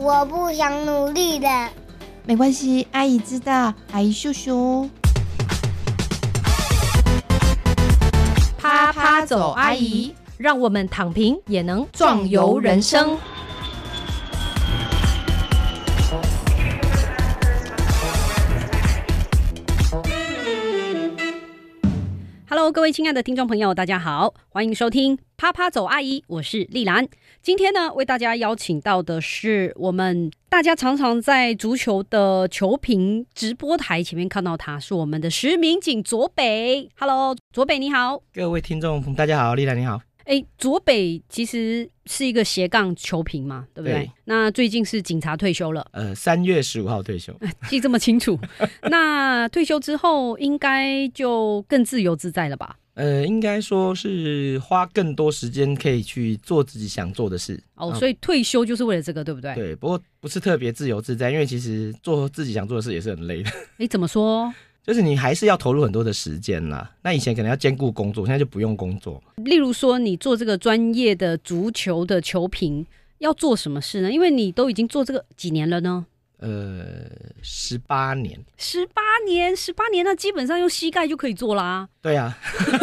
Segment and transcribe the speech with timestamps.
[0.00, 1.48] 我不想努力的。
[2.24, 4.88] 没关系，阿姨知道，阿姨秀秀。
[8.56, 13.18] 啪啪走，阿姨，让我们躺平也能壮游人生。
[22.72, 27.08] 各位亲爱的听众朋友，大家好，欢迎收听啪啪走阿姨，我是丽兰。
[27.40, 36.90] 今天呢，为大家邀请到的是我们大家常常在足球的球评直播台前面看到他，是我们的石民警左北。
[36.98, 40.02] Hello，左北你好，各位听众大家好，丽兰你好。
[40.28, 43.94] 哎，左北其实是一个斜杠球评嘛，对不对？
[44.00, 47.34] 对那最近是警察退休了，呃，三月十五号退休，
[47.70, 48.38] 记这么清楚。
[48.90, 52.76] 那退休之后应该就更自由自在了吧？
[52.92, 57.58] 呃，应该说是花更多时间可以去做自己想做的事。
[57.76, 59.54] 哦，嗯所以退休就是为了这个，对不对？。
[59.54, 64.52] 对，不过不是特别自由自在，因为其实做自己想做的事也是很累的，哎，怎么说？
[64.88, 66.90] 就是你还是要投入很多的时间啦。
[67.02, 69.22] 那以前可能要兼顾工作，现在就不用工作。
[69.36, 72.86] 例如说，你做这个专业的足球的球评，
[73.18, 74.10] 要做什么事呢？
[74.10, 76.06] 因为你都已经做这个几年了呢？
[76.38, 77.10] 呃，
[77.42, 81.88] 十八年，十八年，十八年，那基本上用膝盖就可以做啦。
[82.00, 82.38] 对啊，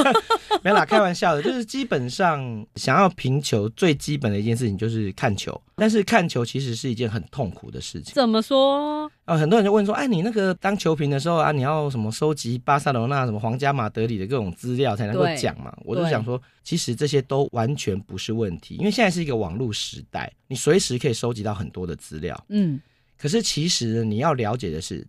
[0.61, 8.13] 没啦，开玩笑的，就是基本上想要评球最基本的一件事情就是看球，但是看球其实是一件很痛苦的事情。
[8.13, 9.09] 怎么说？
[9.23, 15.73] 啊，很多人就问说，哎，你那个当球评的时候啊，你要什么收集巴塞罗那、什么皇家马德里的各种资料才能够讲嘛？
[15.85, 22.45] 我就想说，其实这些都完全不是问题，因为现在是一个网络时代，你随时可以收集到很多的资料。
[22.49, 22.79] 嗯，
[23.17, 25.05] 可是其实你要了解的是，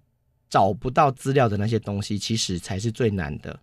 [0.49, 3.59] 找不到资料的那些东西，其实才是最难的。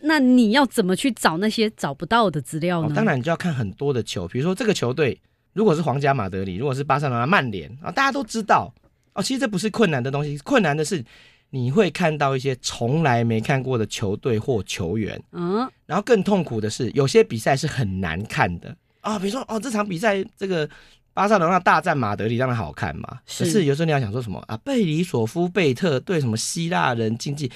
[0.00, 5.18] 那你要怎么去找那些找不到的资料呢？，哦当然你就要看很多的球，比如说这个球队
[5.54, 8.72] 如果是皇家马德里，如果是巴塞罗那、曼联啊，大家都知道
[9.14, 9.22] 哦。
[9.22, 11.02] 其实这不是困难的东西，困难的是
[11.48, 20.68] 你会看到一些从来没看过的球队或球员，嗯，然后更痛苦的是，有些比赛是很难看的啊、比如说哦，这场比赛这个。
[21.16, 24.54] 巴塞罗那大战马德里当然好看嘛，是可是有时候你要想说什么啊？
[24.58, 27.50] 贝里索夫贝特对什么希腊人竞技，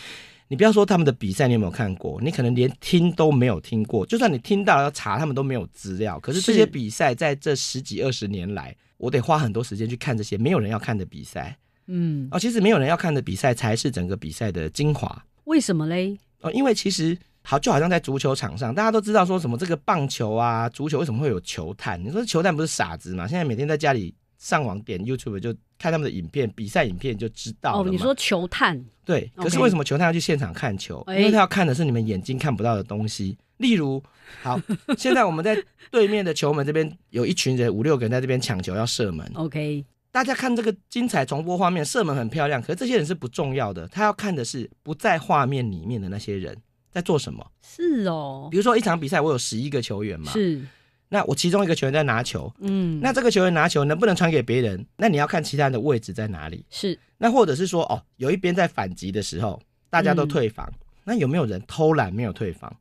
[0.48, 4.06] 你不要说他们的比赛你有没有看过，你可能连听都没有听过。
[4.06, 6.18] 就算你听到要查，他们都没有资料。
[6.20, 11.54] 可是这些比赛在这十几二十年来，我得花很多时间去看这些没有人要看的比赛
[11.86, 12.40] 嗯，哦。
[12.40, 16.16] 其实没有人要看的比赛才是整个比赛的精华为什么嘞？
[16.40, 17.18] 哦，因为其实。
[17.42, 22.02] 好，就好像在足球场上，大家都知道说什么这个棒球啊、足球为什么会有球探？
[22.04, 23.26] 你说球探不是傻子嘛？
[23.26, 31.02] 现在每天在家里上网点 YouTube 就看他们的影片、比赛影片就知道了哦，你说球探，对，可是为什么球探要去现场看球？
[31.06, 33.36] 哎因为他要看的是你们眼睛看不到的东西。
[33.56, 34.02] 例如，
[34.42, 34.58] 好，
[34.96, 35.54] 现在我们在
[35.90, 39.30] 对面的球门这边有一群人，五六个人在这边抢球要射门。
[39.34, 46.56] OK，大家看这个精彩重播画面，射门很漂亮，可是这些人是不重要的，他要看的是不在画面里面的那些人
[46.90, 47.44] 在做什么。
[47.62, 50.60] 是哦比，如说一场比赛，我有十一个球员嘛，是，
[51.08, 54.84] 那我其中一个球员在拿球，嗯，那这个球员拿球能不能传给别人？
[54.96, 56.64] 那你要看其他人的位置在哪里。
[56.70, 60.72] 是那或者是说，哦，有一边在反击的时候，大家都嗯退防，
[61.04, 62.74] 那有没有人偷懒没有退防？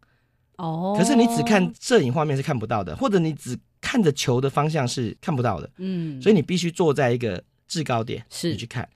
[0.58, 8.88] 哦，可是你只看，摄影画面是看不到的，或者你只看着球的方向是看不到的，嗯，所以你必须坐在一个制高点，是你去看。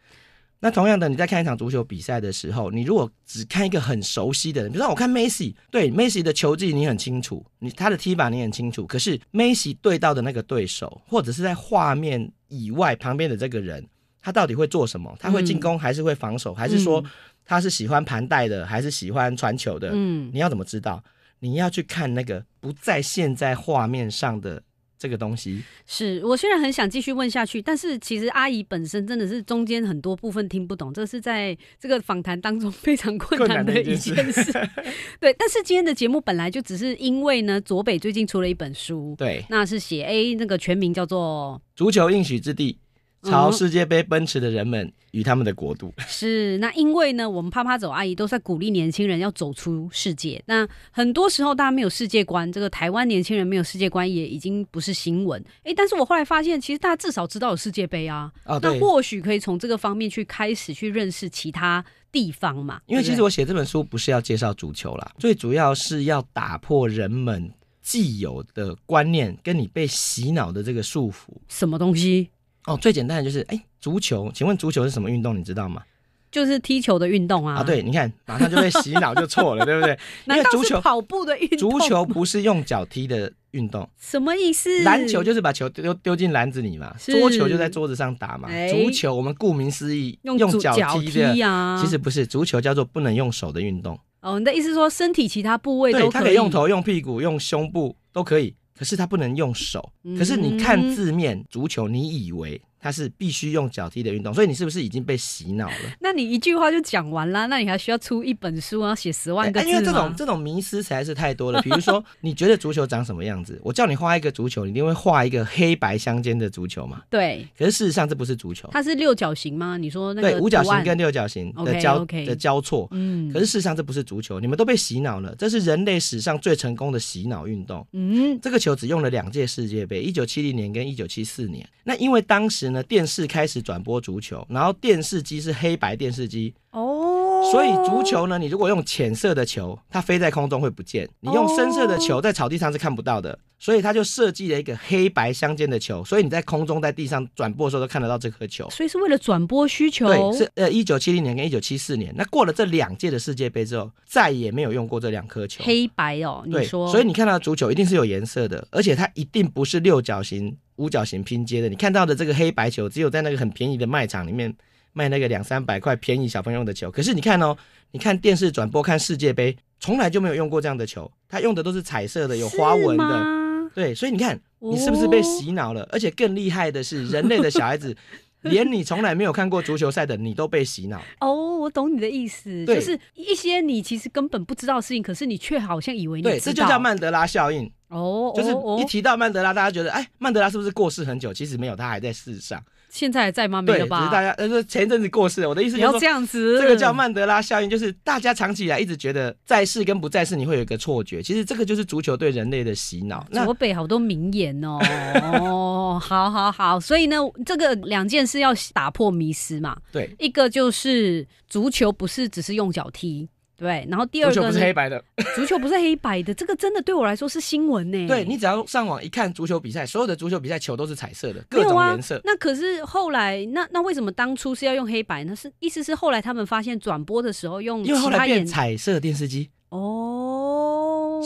[0.64, 13.86] 那同样的，你在看一场足球比赛的时候，你如果只看一个很熟悉的人，比如说我看梅西，对梅西的球技你很清楚，你他的踢法你很清楚，可是梅西对到的那个对手，或者是在画面以外旁边的这个人，
[14.22, 15.14] 他到底会做什么？
[15.20, 16.54] 他会进攻还是会防守？
[16.54, 17.04] 还是说
[17.44, 19.90] 他是喜欢盘带的，还是喜欢传球的？
[19.92, 21.04] 嗯，你要怎么知道？
[21.40, 24.64] 你要去看那个不在现在画面上的
[25.04, 25.62] 这个东西。
[25.86, 34.54] 是我虽然很想继续问下去，但是其实阿姨本身真的是中间很多部分听不懂，这是在这个访谈当中非常困难的一件事。
[35.20, 42.83] 对，但是今天的节目本来就只是因为呢，左北最近出了一本书，对，那是写 A 那个全名叫做足球应许之地，嗯
[43.24, 45.94] 朝世界杯奔驰的人们与他们的国度。
[46.08, 50.42] 是那因为呢，我们啪啪走阿姨都在鼓励年轻人要走出世界。
[50.46, 55.44] 那很多时候大家没有世界观，这个台湾年轻人没有世界观也已经不是新闻。
[55.64, 62.82] 诶，但是我后来发现，其实大家至少知道有世界杯啊，哦，那，或许可以从这个方面去开始去认识其他地方嘛。
[62.88, 71.34] 因为其实我写这本书不是要介绍足球啦，最主要是要打破人们既有的观念，跟你被洗脑的这个束缚。
[71.48, 72.30] 什么东西，
[72.66, 75.38] 哦，最简单的就是，哎，足球，请问足球是什么运动？
[75.38, 75.84] 你知道吗？
[76.32, 77.58] 就是踢球的运动啊。
[77.58, 79.92] 啊，，对，你看，马上就被洗脑就错了，对不对？
[80.26, 81.58] 因难道为足球跑步的运动？
[81.58, 83.88] 足球不是用脚踢的运动。
[84.00, 84.82] 什么意思？
[84.84, 88.48] 篮球就是把球丢丢进篮子里嘛，桌球就在桌子上打嘛。
[88.50, 94.00] 哎足球我们顾名思义用用脚踢的，呀、其实不是，足球叫做不能用手的运动。
[94.22, 99.94] 哦，你的意思说身体其他部位都它可以用头、用屁股、用胸部都可以，可是他不能用手。
[100.04, 105.76] 嗯可是你看字面，足球你以为它是必须用脚踢的运动，所以你是不是已经被洗脑了？
[106.02, 111.62] 那你一句话就讲完啦，那你还需要出一本书，然后写十万个字因为这种这种迷思实在是太多了。
[111.62, 113.58] 比如说， 你觉得足球长什么样子？
[113.64, 117.02] 我叫你画一个足球，你一定会画一个黑白相间的足球嘛？
[117.10, 119.78] 对，可是事实上这不是足球，它是六角形吗？
[119.78, 122.90] 你说那个对，五角形跟六角形的交的交错。
[122.92, 125.34] 嗯，可是事实上这不是足球，你们都被洗脑了。
[125.36, 127.86] 这是人类史上最成功的洗脑运动。
[127.94, 131.66] 嗯，这个球只用了两届世界杯，一九七零年跟一九七四年。
[131.86, 143.40] 那因为当时呢，电视开始转播足球，然后电视机是黑白电视机，哦，所以足球呢，你如果用浅色的球，它飞在空中会不见；你用深色的球，在草地上是看不到的。
[143.60, 148.70] 所以他就设计了一个黑白相间的球，所以你在空中、在地上转播的时候都看得到这颗球。
[148.70, 152.14] 所以是为了转播需求，对，是呃一九七零年跟一九七四年。
[152.18, 155.64] 那过了这两届的世界杯之后，再也没有用过这两颗球。
[155.64, 161.70] 黑白哦，你对，说，所以你看到的足球一定是有颜色的，而且它一定不是六角形、五角形拼接的。
[161.70, 164.54] 你看到的这个黑白球，只有在那个很便宜的卖场里面
[164.94, 166.90] 卖那个两三百块便宜小朋友用的球。
[166.92, 167.56] 可是你看哦，
[167.92, 173.44] 你看电视转播看世界杯，从来就没有用过这样的球，它用的都是彩色的、有花纹的。
[173.74, 175.88] 对，所以你看，你是不是被洗脑了？
[175.92, 177.96] 而且更厉害的是， 人类的小孩子，
[178.42, 181.02] 连你从来没有看过足球赛的你都被洗脑。
[181.22, 187.72] 哦，我懂你的意思，就是一些你其实根本不知道的事情，可是你却好像以为你对，知道这就叫曼德拉效应。
[187.94, 188.52] 哦，就是
[188.82, 191.34] 一提到曼德拉，大家觉得，哎，曼德拉是不是过世很久？
[191.34, 192.62] 其实没有，他还在世上。
[192.90, 193.60] 现在还在吗？
[193.60, 194.00] 没对，了吧？
[194.02, 195.50] 只是大家呃说前一阵子过世了。
[195.50, 201.24] 我的意思不要这就是说，样子，这个叫曼德拉效应，就是大家长期以来一直觉得在世跟不在世，你会有一个错觉。
[201.24, 203.26] 其实这个就是足球对人类的洗脑。
[203.32, 204.78] 那左北好多名言哦，
[205.24, 215.04] 哦，好好好，所以呢，这个两件事要打破迷思嘛，对，一个就是足球不是只是用脚踢，对，然后第二个足球不是黑白的，
[215.36, 218.08] 足球不是黑白的，这个真的对我来说是新闻呢。
[218.08, 222.20] 对你只要上网一看足球比赛，所有的足球比赛球都是彩色的，各种颜色。
[222.24, 225.36] 那可是后来，那那为什么当初是要用黑白呢？
[225.36, 230.33] 是意思是后来他们发现转播的时候用因为后来变彩色电视机，哦，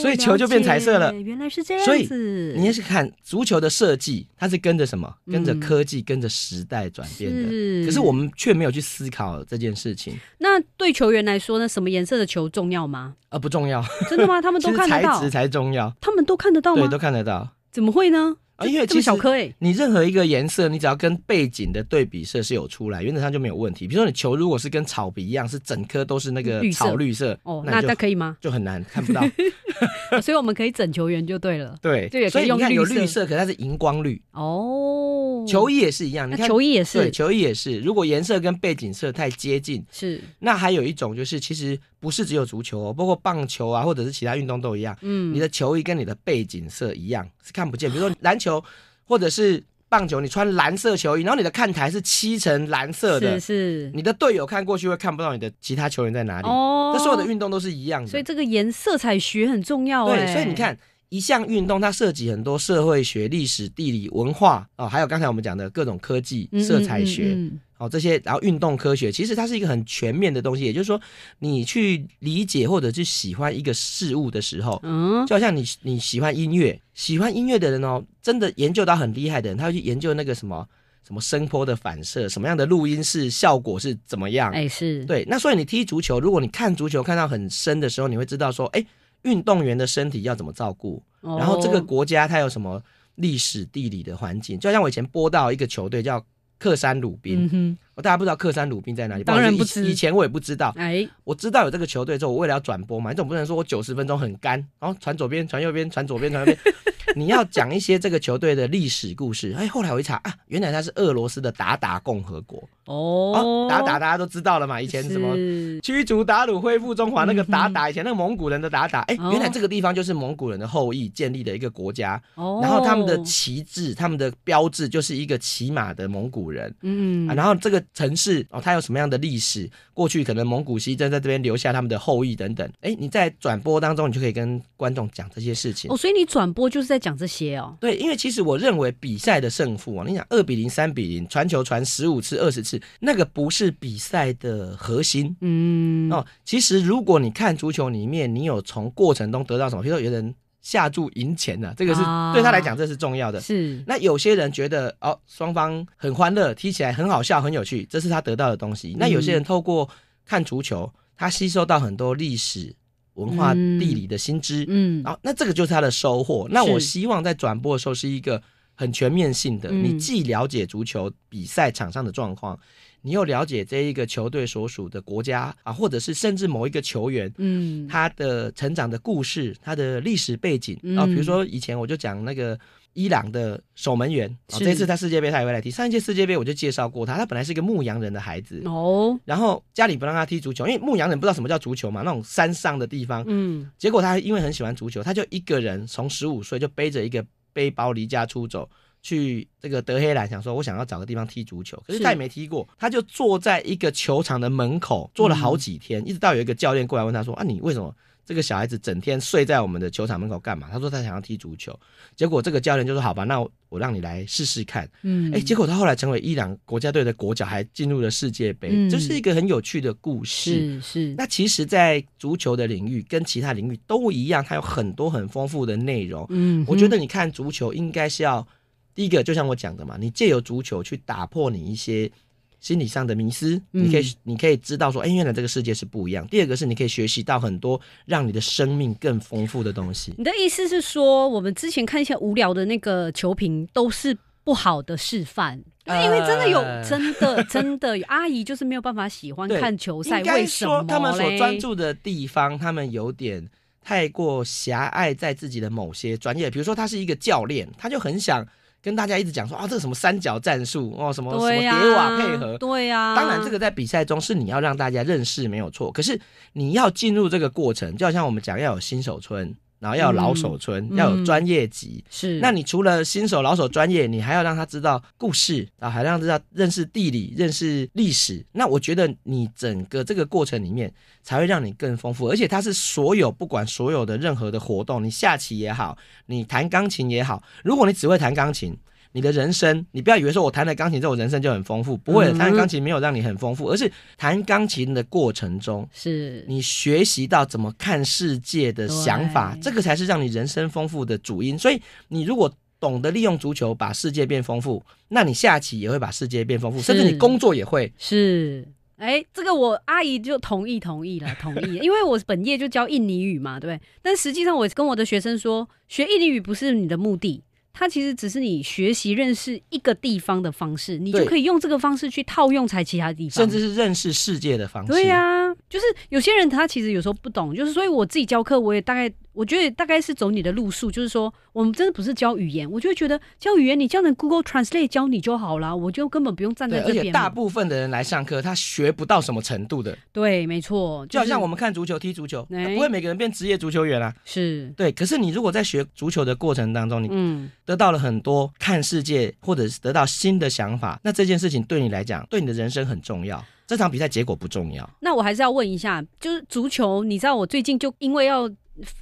[0.01, 2.53] 所以球就变彩色了了原来是这样所以子。
[2.57, 5.13] 你也是看足球的设计，它是跟着什么？
[5.31, 7.49] 跟着嗯科技、跟着时代转变的。
[7.49, 11.67] 是可是我们却没有去思考这件事情，那对球员来说呢？
[11.67, 13.15] 什么颜色的球重要吗？
[13.29, 13.83] 呃不重要。
[14.09, 14.41] 真的吗？
[14.41, 16.97] 他们 都看得到材质，才重要，他们都看得到对，吗都？
[16.97, 17.55] 看得到。
[17.71, 18.37] 怎么会呢？
[18.57, 23.87] 啊，因为其实么小颗哎，你任何一个颜色，你只要跟背景的对比色是有出来，原则上就没有问题。
[23.87, 28.35] 比如说你球如果是跟草皮一样，是整颗都是那个草绿色，哦，那那可以吗？
[28.41, 29.21] 就很难看不到。
[30.21, 31.75] 所以我们可以整球员就对了。
[31.81, 34.19] 对就也，可以用所以你看有绿色绿色，可是它是荧光绿。
[34.31, 34.96] 哦，
[35.45, 37.79] 球衣也是一样，你看球衣也是对，球衣也是。
[37.79, 44.97] 如果颜色跟背景色太接近，是，那还有一种就是，其实不是只有足球哦，包括棒球啊，或者是其他运动都一样。
[45.01, 48.63] 嗯，你的球衣跟你的背景色一样是看不见，比如说篮球
[49.05, 56.47] 或者是棒球，你穿蓝色球衣，然后你的看台是漆成蓝色的是，是你的队友看过去会看不到你的其他球员在哪里。
[56.47, 60.25] 哦，这所有的运动都是一样的，所以这个颜色彩学很重要哎。
[60.25, 60.77] 对，所以你看。
[61.09, 70.63] 一项运动，它涉及很多社会学、历史、地理、文化哦，还有刚才我们讲的各种科技、嗯色彩学，嗯嗯哦，这些，然后运动科学，其实它是一个很全面的东西。
[70.63, 70.99] 也就是说，
[71.39, 80.67] 你去理解或者去喜欢一个事物的时候，嗯，就好像你你喜欢音乐，喜欢音乐的人哦，真的研究到很厉害的人，他会去研究那个什么
[81.07, 84.51] 什么声波的反射，什么样的录音室效果是怎么样。
[84.51, 88.83] 哎是，对，那所以你踢足球，如果你看足球看到很深的时候，你会知道说，哎，
[89.27, 91.37] 运动员的身体要怎么照顾，哦。
[91.37, 92.81] 然后这个国家它有什么
[93.15, 96.23] 历史地理的环境，就像我以前播到一个球队叫
[96.57, 97.47] 克山鲁宾。
[97.51, 106.75] 嗯，我大家不知道克山鲁宾在哪里，当然不以前我也不知道，哎，我知道有这个球队之后，我为了要转播嘛，你总不能说我九十分钟很干，然后传左边传右边传左边传右边，
[107.17, 109.55] 你要讲一些这个球队的历史故事。
[109.57, 115.35] 哎，后来我一查啊，原来它是俄罗斯的鞑靼共和国哦哦，鞑靼大家都知道了嘛，以前什么
[115.81, 126.73] 驱逐鞑虏、恢复中华那个鞑嗯靼，以前那个蒙古人的鞑靼，哎，哦原来这个地方就是蒙古人的后裔建立的一个国家，哦，然后他们的旗帜、他们的标志就是一个骑马的蒙古人。
[126.81, 129.69] 嗯啊，然后这个城市哦，它有什么样的历史？
[129.93, 132.69] 过去可能蒙古西征在这边留下他们的后裔等等。
[132.81, 135.91] 哎，你在转播当中，你就可以跟观众讲这些事情。
[135.91, 145.35] 哦，所以你转播就是在讲这些哦，对，因为其实我认为比赛的胜负啊，你想二比零、三比零，传球传十五次、二十次，那个不是比赛的核心。
[145.41, 153.39] 嗯，哦，其实如果你看足球里面，你有从过程中得到什么，比如说有人下注赢钱的、这个是、啊对他来讲这是重要的。
[153.39, 158.95] 是那有些人觉得哦，双方很欢乐，踢起来很好笑、很有趣，这是他得到的东西。
[158.99, 159.89] 那有些人透过
[160.25, 162.75] 看足球，他吸收到很多历史、
[163.17, 165.03] 文化、嗯地理的新知，嗯。
[165.03, 166.47] 然后那这个就是他的收获。
[166.49, 168.41] 那我希望在转播的时候是一个
[168.77, 169.83] 很全面性的，嗯。
[169.83, 172.57] 你既了解足球比赛场上的状况，
[173.01, 177.33] 你又了解这一个球队所属的国家啊，或者是甚至某一个球员。
[177.37, 177.87] 嗯。
[177.87, 180.95] 他的成长的故事，他的历史背景嗯。
[180.97, 182.57] 啊，比如说以前我就讲那个
[182.93, 185.69] 伊朗的守门员，啊，这次他世界杯他也会来踢。
[185.69, 189.19] 上一届世界杯我就介绍过他，他本来是一个牧羊人的孩子，哦。
[189.23, 193.69] 然后家里不让他踢足球，因为牧羊人不知道什么叫足球嘛，那种山上的地方，嗯。
[193.77, 197.23] 结果他因为很喜欢足球，他就一个人从十五岁就背着一个
[197.57, 198.69] 背包离家出走。
[199.01, 207.95] 去这个德黑兰，想说我想要找个地方踢足球，可是是他也没踢过，他就坐在一个球场的门口坐了好几天，一直到有一个教练过来问他说：“啊，你为什么
[208.27, 211.77] 这个小孩子整天睡在我们的球场门口干嘛？”他说他想要踢足球，
[212.15, 220.53] 结果这个教练就说：“好吧，那我我让你来试试看。”嗯哎，结果他后来成为伊朗国家队的国脚，还进入了世界杯，嗯这是一个很有趣的故事。
[220.53, 226.25] 是是那其实，在足球的领域跟其他领域都一样，它有很多很丰富的内容。
[226.29, 228.45] 嗯我觉得你看足球，应该是要
[228.93, 232.11] 第一个，就像我讲的嘛，你借由足球去打破你一些
[232.59, 236.27] 心理上的迷思，嗯你可以你可以知道说，哎，原来这个世界是不一样。
[236.27, 240.13] 第二个是你可以学习到很多让你的生命更丰富的东西。
[240.17, 245.61] 你的意思是说，我们之前看一些无聊的那个球评都是不好的示范？
[245.85, 253.47] 呃因为真的有，真的 真的有阿姨就是没有办法喜欢看球赛，为什么说他们所专注的地方，他们有点
[253.81, 258.45] 太过狭隘在自己的某些专业，比如说他是一个教练，他就很想
[258.87, 262.57] 跟大家一直讲说啊，这个什么三角战术哦，什么什么、叠瓦配合。
[262.57, 266.17] 对呀、当然，这个在比赛中是你要让大家认识没有错，可是
[266.53, 272.03] 你要进入这个过程，就好像我们讲要有新手村，然后要有老手村，嗯要有专业级。
[272.09, 278.45] 是那你除了新手、老手、专业，你还要让他知道故事啊，还让他知道认识地理、认识历史。
[278.53, 280.91] 那我觉得你整个这个过程里面
[281.21, 288.77] 才会让你更丰富，而且它是所有不管所有的任何的活动，你下棋也好，你弹钢琴也好，如果你只会弹钢琴。
[289.17, 301.57] 你的人生，你不要以为说我弹了钢琴之后，我人生就很丰富，不会的，嗯弹钢琴没有让你很丰富，而是弹钢琴的过程中，是你学习到怎么看世界的想法，这个才是让你人生丰富的主因。
[301.57, 307.91] 所以，你如果懂得利用足球把世界变丰富，那你下棋也会把世界变丰富，甚至你工作也会。
[307.97, 308.67] 是。
[308.97, 313.87] 哎，这个我阿姨就同意同意了，同意， 因为我本业就教印尼语嘛，对不对？
[314.01, 317.43] 但实际上我跟我的学生说，学印尼语不是你的目的，
[317.79, 324.91] 它其实只是你学习认识一个地方的方式，你就可以用这个方式去套用在其他地方，甚至是认识世界的方式。
[324.91, 329.07] 对呀、就是有些人他其实有时候不懂，就是所以我自己教课，我也大概
[329.37, 337.11] 我觉得大概是走你的路数，就是说我们真的不是教语言，我就会觉得教语言你教人 Google Translate 教你就好啦，我就根本不用站在这边嘛。
[337.11, 344.11] 大部分的人来上课，他学不到什么程度的，对，没错，就好像我们看足球、踢足球，哎不会每个人变职业足球员啊。
[344.25, 353.45] 是对，可是你如果在学足球的过程当中，你嗯得到了很多看世界或者是得到新的想法，那这件事情对你来讲，对你的人生很重要。
[353.67, 354.89] 这场比赛结果不重要。
[355.01, 358.49] 那我还是要问一下，就是足球，你知道我最近就因为要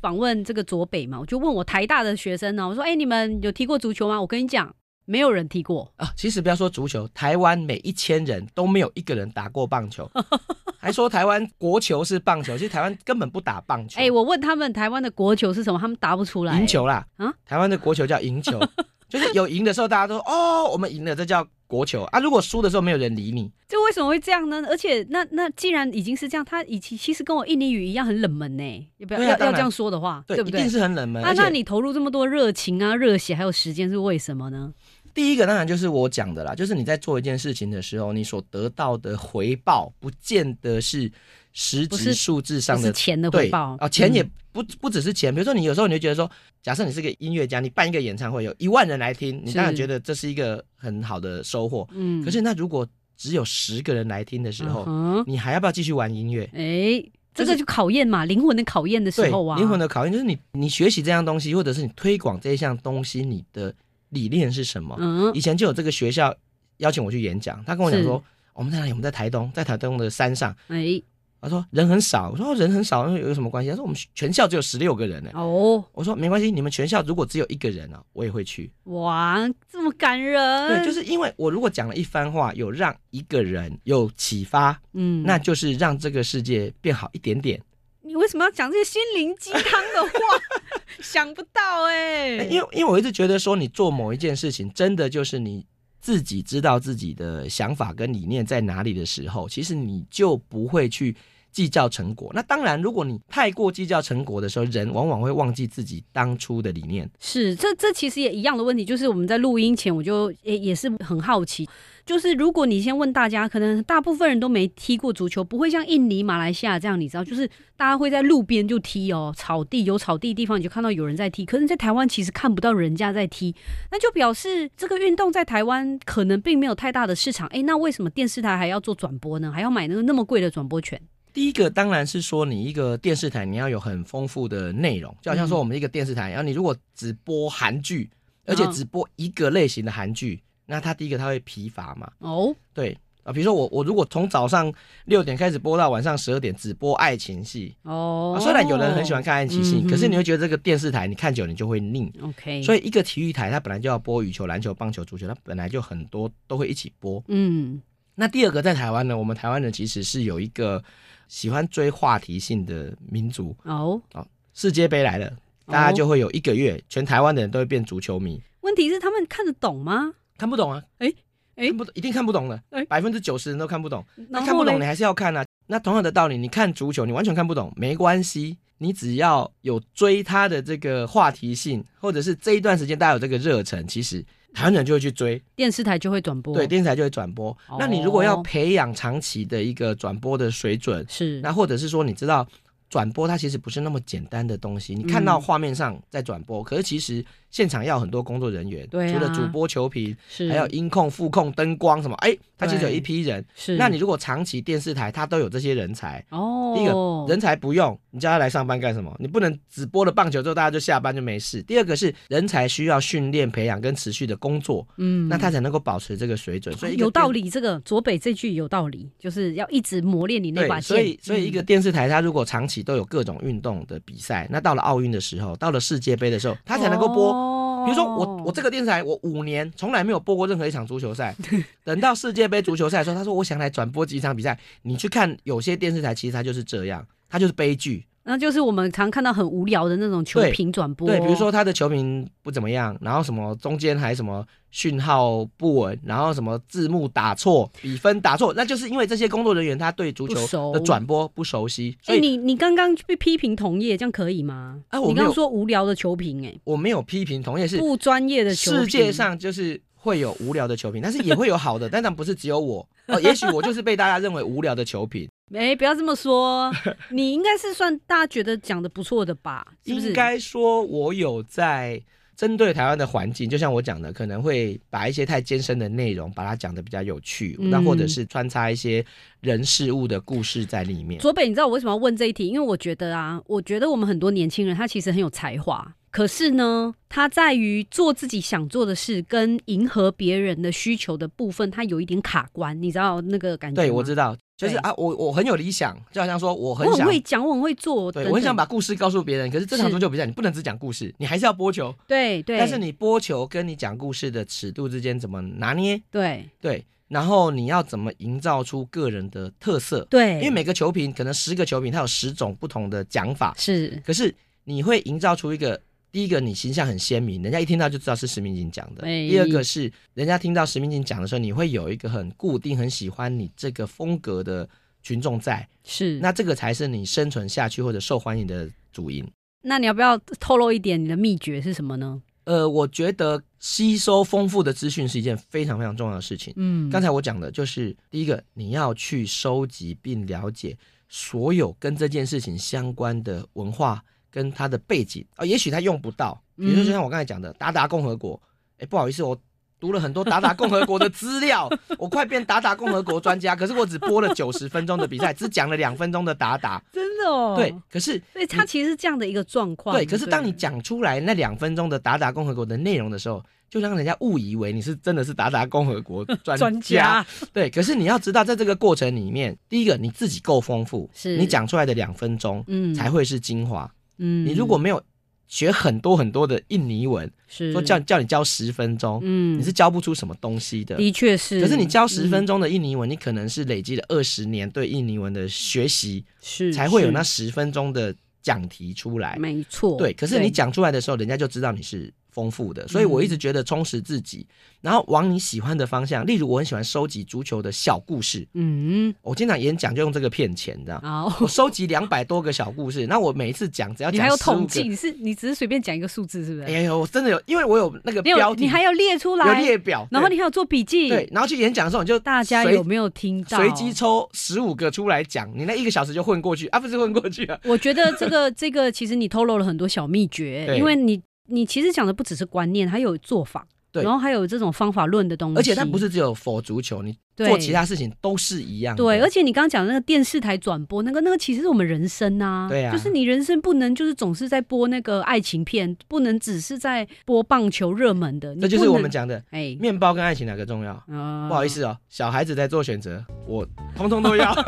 [0.01, 4.73] 访问这个左北嘛，我就问我台大的学生呢，我说：“哎、你们有踢过足球吗？”我跟你讲，
[5.05, 5.91] 没有人踢过。
[5.97, 10.09] 啊，其实不要说足球，台湾每一千人都没有一个人打过棒球，
[10.79, 13.99] 还说台湾国球是棒球，其实台湾根本不打棒球。
[13.99, 16.59] 哎、我问他们台湾的国球是什么，他们答不出来。
[16.59, 18.59] 赢球啦，啊台湾的国球叫赢球，
[19.09, 22.19] 就是有赢的时候，大家都说哦，我们赢了，这叫国球啊。
[22.19, 24.63] 如果输的时候，没有人理你，就为什么会这样呢？
[24.69, 28.87] 而且那那既然已经是这样，他以其其实跟我印尼语一样很冷门呢。
[28.97, 30.71] 要不要、啊要要这样说的话，对，不对一定？
[30.71, 31.23] 是很冷门。
[31.23, 34.73] 啊，那你投入这么多热情啊、热血还有时间是为什么呢？
[35.13, 41.09] 第一个当然就是我讲的啦，就是你在做一件事情的时候，你所得到的回报，不见得是
[41.55, 45.33] 实不是质数字上的钱的对回报啊，钱也嗯不不只是钱。
[45.33, 46.29] 比如说你有时候你就觉得说，
[46.61, 51.87] 假设你是个音乐家，你办一个演唱会，有一万人来听，你当然觉得这是一个很好的收获。
[51.93, 52.85] 嗯可是那如果
[53.15, 56.43] 只有十个人来听的时候，嗯你还要不要继续玩音乐？
[56.53, 57.01] 哎、
[57.33, 63.73] 这就是个就考验嘛，灵魂的考验的时候啊，灵魂的考验就是你你学习这样东西，或者是你推广这一项东西，你的
[64.09, 64.93] 理念是什么？
[64.99, 66.35] 嗯以前就有这个学校
[66.77, 68.21] 邀请我去演讲，他跟我讲说，
[68.53, 68.91] 我们在哪里？
[68.91, 70.55] 我们在台东，在台东的山上。
[70.67, 71.01] 哎、
[71.45, 73.69] 他说人很少，我说哦人很少有什么关系？
[73.69, 75.29] 他说我们全校只有十六个人呢。
[75.33, 78.71] 哦，我说没关系，你们全校如果只有一个人啊，我也会去。
[78.85, 79.37] 哇，
[79.71, 87.61] 这么感人，对，就是因为我如果讲了一番话，有让一个人有启发，嗯那就是让这个世界变好一点点。
[88.01, 89.61] 你为什么要讲这些心灵鸡汤
[89.93, 90.19] 的话？
[91.01, 95.65] 想不到哎、哎因为因为我一直觉得说，你做某一件事情，真的就是你
[95.99, 101.15] 自己知道自己的想法跟理念在哪里的时候，其实你就不会去
[101.55, 102.29] 计较成果。
[102.35, 107.09] 那当然，如果你太过计较成果的时候，人往往会忘记自己当初的理念。
[107.17, 111.65] 是，这这其实也一样的问题，就是我们在录音前我就也也是很好奇，
[112.05, 117.47] 就是如果你先问大家，可能大部分人都没踢过足球，不会像印尼、马来西亚这样，你知道，就是
[117.77, 123.55] 大家会在路边就踢哦，草地有草地的地方你就看到有人在踢，可是，在台湾其实看不到人家在踢，
[123.91, 127.47] 那就表示这个运动在台湾可能并没有太大的市场。
[127.47, 129.49] 诶，那为什么电视台还要做转播呢？
[129.49, 130.99] 还要买那个那么贵的转播权？
[131.35, 138.09] 第一个当然是说，你一个电视台你要有很丰富的内容，就好像说我们一个电视台，然后你如果只播韩剧，
[138.45, 142.09] 而且嗯只播一个类型的韩剧，那它第一个它会疲乏嘛。
[142.19, 144.73] 哦，对啊，比如说我我如果从早上
[145.05, 148.37] 六点开始播到晚上十二点，只播爱情戏，哦。
[148.37, 152.09] 啊，虽然有人很喜欢看爱情戏，嗯可是你会觉得这个电视台你看久了你就会腻。
[152.21, 157.21] OK，所以一个体育台它本来就要播羽球、篮球、棒球、足球，它本来就很多都会一起播。
[157.27, 157.81] 嗯，
[158.15, 160.83] 那第二个在台湾呢，我们台湾人其实是有一个
[161.27, 163.55] 喜欢追话题性的民族。
[163.63, 165.31] 哦哦，世界杯来了，
[165.65, 168.41] 大家就会有一个月，全台湾的人都会变足球迷。
[168.61, 170.13] 问题是他们看得懂吗？
[170.37, 170.83] 看不懂啊？
[170.99, 171.13] 诶
[171.55, 174.03] 诶看不懂，一定看不懂的，百分之九十人都看不懂。
[174.29, 175.45] 那看不懂你还是要看啊。
[175.67, 184.23] 那同样的道理，你看足球，你完全看不懂没关系，你只要有追他的这个话题性，或者是这一段时间大家有这个热忱，其实
[184.55, 187.49] 台湾人就会去追，电视台就会转播，对，电视台就会转播。
[187.67, 192.47] 哦那你如果要培养长期的一个转播的水准，是那或者是说你知道。
[192.87, 203.43] 转播它其实不是那么简单的东西，你看嗯到画面上在转播，可是其实现场要很多工作人员，对啊除了主播、球评，是还有音控、副控、灯光什么，哎，它其实有一批人。
[203.55, 206.93] 是，那你如果长期电视台它都有这些人才，哦，第一个
[207.29, 209.15] 人才不用，你叫他来上班干什么？
[209.19, 211.61] 你不能只播了棒球之后大家就下班就没事。
[211.63, 216.75] 第二个是人才需要训练、培养跟持续的工作，嗯那他才能够保持这个水准。
[216.75, 216.95] 所以。
[216.97, 220.81] 有道理，这个左北这句有道理，就是要一直磨练你那把。
[220.81, 227.31] 所以所以一个嗯电视台，它如果长期都有各种运动的比赛，那到了奥运的时候，到了世界杯的时候，它才能够播。
[227.31, 227.44] 哦
[227.85, 231.35] 比如说我我这个电视台，我五年从来没有播过任何一场足球赛，
[231.83, 234.57] 等到世界杯足球赛的时候，他说我想来转播几场比赛。
[234.81, 238.05] 你去看有些电视台，其实它就是这样，它就是悲剧。
[238.27, 254.81] 那就是我们常看到很无聊的那种球对评转播，对，比如说他的球评不怎么样，然后什么中间还什么讯号不稳，然后什么字幕打错、比分打错，那就是因为这些工作人员他对足球的转播不熟悉，哎、所以你你刚刚被批评同业，这样可以吗？
[254.89, 266.71] 啊我刚刚说无聊的球评、哎，我没有批评同业是不专业的球评，世界上就是会有无聊的球评，但是也会有好的， 当然不是只有我哦，也许我就是被大家认为无聊的球评，哎、不要这么说，
[267.11, 269.65] 你应该是算大家觉得讲的不错的吧？
[269.85, 270.07] 是不是？
[270.07, 272.01] 应该说我有在。
[272.37, 279.01] 针对台湾的环境，就像我讲的，可能会把一些太艰深的内容，把它讲的比较有趣，嗯那或者是穿插一些
[279.39, 281.21] 人事物的故事在里面。
[281.21, 282.49] 左北，你知道我为什么要问这一题？
[282.49, 293.81] 因为我觉得啊，我觉得我们很多年轻人他其实很有才华，可是呢，他在于做自己想做的事跟迎合别人的需求的部分，他有一点卡关，你知道那个感觉？
[293.81, 299.51] 对，我知道，就是啊，我我很有理想，就好像说我很我很，会讲，我很会做，对我很想把故事告诉别人。
[299.51, 301.93] 可是这场是足球比赛，你不能只讲故事，你还是要播球。
[302.07, 306.01] 对对，但是你播球跟你讲故事的尺度之间怎么拿捏？
[306.09, 310.07] 对对，然后你要怎么营造出个人的特色？
[310.09, 315.79] 对，因为每个球评可能十个球评，它有十种不同的讲法，是可是你会营造出一个。
[316.15, 319.03] 第一个，你形象很鲜明，人家一听到就知道是石明景讲的。
[319.03, 324.65] 哎第二个是，人家听到石明景讲的时候，你会有一个很固定、很喜欢你这个风格的
[325.03, 326.17] 群众在，是。
[326.21, 329.29] 那这个才是你生存下去或者受欢迎的主因。
[329.61, 332.21] 那你要不要透露一点你的秘诀是什么呢？
[332.45, 336.53] 呃，我觉得吸收丰富的资讯是一件非常非常重要的事情。
[336.55, 340.77] 嗯，刚才我讲的就是第一个，你要去收集并了解
[341.09, 344.01] 所有跟这件事情相关的文化
[344.35, 348.37] 跟他的背景啊、也许他用不到，比如说嗯就像我刚才讲的达达共和国，
[348.79, 349.37] 哎，不好意思，我
[349.79, 359.95] 读了很多达达共和国的资料， 我快变达达共和国专家，可是我只播了九十分钟的比赛，只讲了两分钟的达达，真的哦，对，，可是所以它其实是这样的一个状况。
[359.95, 367.25] 对，可是当你讲出来那两分钟的达达共和国的内容的时候，就让人家误以为你是真的是达达共和国专专家。
[367.53, 371.37] 对，可是你要知道，在这个过程里面，第一个你自己够丰富，是。
[371.37, 372.93] 你讲出来的两分钟嗯。
[372.93, 373.83] 才会是精华。
[373.85, 375.01] 嗯你如果没有
[375.47, 377.71] 学很多很多的印尼文，是。
[377.71, 379.59] 说叫叫你教十分钟，嗯。
[379.59, 380.95] 你是教不出什么东西的。
[380.95, 389.37] 的确是，可是你教十分嗯钟的印尼文，你可能是累积了二十年对印尼文的学习，是才会有那十分钟的讲题出来。
[389.39, 392.85] 没错，对，可是你讲出来的时候，人家就知道你是丰富的。
[392.89, 394.45] 所以嗯我一直觉得充实自己，
[394.81, 396.25] 然后往你喜欢的方向。
[396.25, 400.99] 例如，我很喜欢收集足球的小故事，嗯，我经常演讲就用这个骗钱，你知道。
[401.01, 401.33] 好。
[401.39, 406.65] 我收集两百多个小故事，那我每一次讲只要你还有统计，，你是你只是随便讲一个数字，是不是？
[406.65, 413.57] 哎呦，我真的有，因为我有那个标题，你还要列出来有来，列表，然后你还有做笔记，对，然后去演讲的时候你就大家有没有听到？
[413.57, 429.03] 随机抽十五个出来讲，你那一个小时就混过去啊，不是混过去啊，我觉得这个这个其实你透露了很多小秘诀， 因为你你其实讲的不只是观念，还有做法，对然后还有这种方法论的东西，而且它不是只有否足球，你做其他事情都是一样的。
[429.03, 440.93] 对，而且你刚刚讲的那个电视台转播，那个那个其实是我们人生啊，对啊就是你人生不能就是总是在播那个爱情片，不能只是在播棒球热门的，你这就是我们讲的哎，面包跟爱情哪个重要？
[441.07, 444.55] 呃不好意，思哦，小孩子在做选择，我通通都要。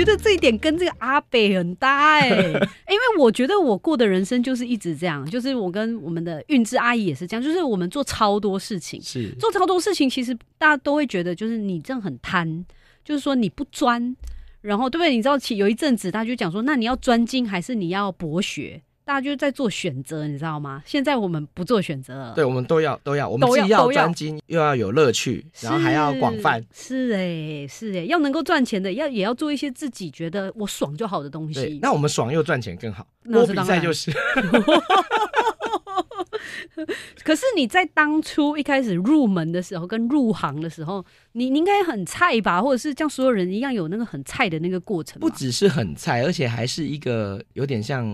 [0.00, 2.28] 觉得这一点跟这个阿北很搭哎、
[2.88, 12.64] 因为我觉得我过的人生就是一直这样，就是我跟我们的韵之阿姨也是这样，就是我们做超多事情，是，做超多事情，其实大家都会觉得就是你这样很贪，
[13.04, 14.16] 就是说你不专，
[14.62, 15.14] 然后对不对？
[15.14, 18.80] 你知道其有一阵子大家就讲说，那你要专精还是你要博学？
[19.10, 20.80] 大家就在做选择，你知道吗？
[20.86, 26.64] 现在我们不做选择了，对，我们都要都要，我们既要专精，又要有乐趣，然后还要广泛。
[26.72, 31.80] 是是哎、是哎、要能够赚钱的，要也要做一些自己觉得我爽就好的东西，。
[31.82, 33.04] 那我们爽又赚钱更好。
[33.24, 34.12] 那是当然赛就是，
[37.24, 45.18] 可是你在当初一开始入门的时候，跟入行的时候，你你应该很菜吧，或者是像所有人一样有那个很菜的那个过程？
[45.18, 48.06] 不只是很菜，而且还是一个有点像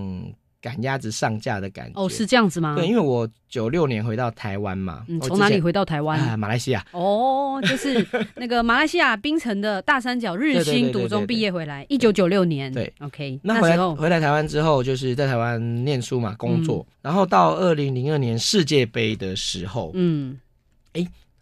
[0.67, 1.93] 赶鸭子上架的感觉。
[1.95, 2.75] 哦，是这样子吗？
[2.75, 6.19] 对，因为我九六年回到台湾嘛，从哪里回到台湾？
[6.19, 6.85] 啊，马来西亚。
[6.91, 12.73] 哦，就是 那个马来西亚槟城的大三角日新读中毕业回来，一九九六年。
[12.75, 20.37] 对，OK，那回来回来台湾之后，就是在台湾念书嘛，工作，嗯然后到二零零二年世界杯的时候，嗯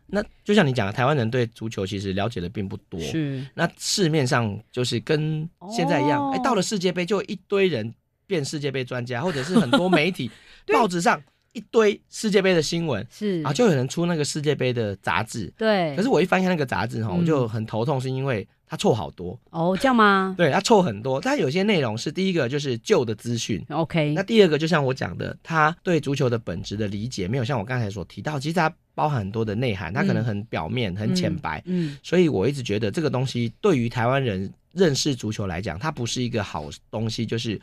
[0.06, 3.00] 那就像你讲的，台湾人对足球其实了解的并不多。
[3.00, 7.92] 是那市面上就是跟现在一样，哦哎、到了世界杯就一堆人
[8.26, 10.30] 变世界杯专家，或者是很多 媒体
[10.66, 15.52] 对报纸上一堆世界杯的新闻，是啊，就有人出那个世界杯的杂志。
[15.56, 15.94] 对。
[15.96, 21.20] 可是我一翻开那个杂志哈，嗯我就很头痛，是因为它错好多，哦，这样吗对，它错很多。
[21.20, 37.60] 它有些内容是第一个就是旧的资讯，？OK，那第二个就像我讲的，他对足球的本质的理解没有像我刚才所提到，其实它包含很多的内涵，它可能很表面、很浅白，嗯，所以我一直觉得这个东西对于台湾人认识足球来讲，它不是一个好东西，就是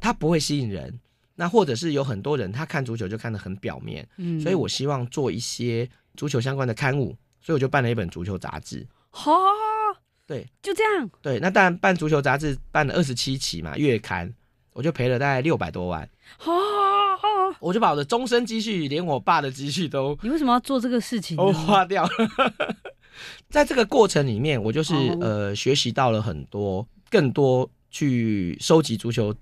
[0.00, 0.98] 它不会吸引人。
[1.40, 8.84] 那或者是有很多人他看足球就看得很表面，嗯所以我希望做一些足球相关的刊物，所以我就办了一本足球杂志。
[9.10, 9.32] 哈，
[10.26, 14.34] 对，就这样，对，那当然办足球杂志办了二十七期嘛，月刊，
[14.72, 16.08] 我就赔了大概六百多万。
[16.38, 16.52] 哈，
[17.60, 22.10] 我就把我的终身积蓄，连我爸的积蓄都你为什么要做这个事情花掉了。
[23.48, 29.32] 在这个过程里面，我就是、哦呃学习到了很多更多去收集足球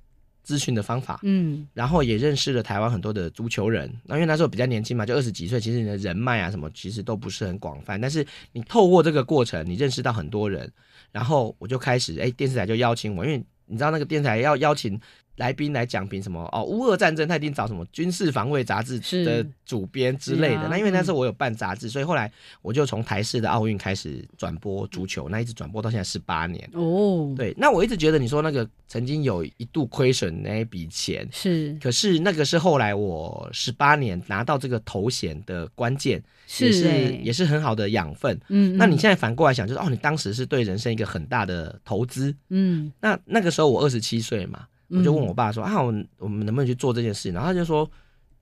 [0.46, 3.92] 资讯的方法，嗯，然后也认识了台湾很多的足球人。
[4.04, 8.00] 那因为那时候比较年轻嘛，就二十几岁，其实你的人脉啊什么其实都不是很广泛。
[8.00, 10.70] 但是你透过这个过程，你认识到很多人，
[11.10, 15.00] 然后我就开始哎，电视台就邀请我，因为你知道那个电视台要邀请
[15.36, 20.60] 来宾来讲评什么哦，乌俄战争，他一定找什么军事防卫杂志的主编之类的。
[20.60, 22.30] 啊那因为那时候我有办杂志，所以后来
[22.62, 26.68] 我就从台视的奥运开始转播足球，那一直转播到现在十八年。
[26.72, 36.22] 哦，，对，那我一直觉得你说那个曾经有一度亏损那一笔钱，是可是那个是后来我十八年拿到这个头衔的关键，
[36.58, 38.38] 也是是欸也是很好的养分。
[38.48, 42.34] 嗯，那你嗯现在反过来想，就是哦，你当时是对人生一个很大的投资。
[42.48, 47.30] 嗯，那那个时候我二十七岁嘛，我就问我爸说、啊，我我们能不能去做这件事？
[47.32, 47.88] 然后他就说，